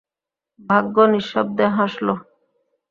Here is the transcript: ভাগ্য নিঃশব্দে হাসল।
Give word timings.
ভাগ্য 0.59 0.95
নিঃশব্দে 1.11 1.65
হাসল। 1.77 2.07